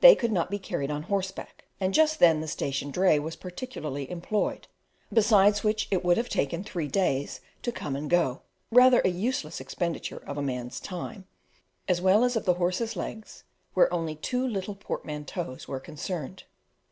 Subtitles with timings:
[0.00, 4.10] They could not be carried on horseback, and just then the station dray was particularly
[4.10, 4.66] employed;
[5.12, 9.60] besides which it would have taken three days to come and go, rather a useless
[9.60, 11.24] expenditure of the man's time,
[11.86, 13.44] as well as of the horses' legs,
[13.74, 16.42] where only two little portmanteaus were concerned.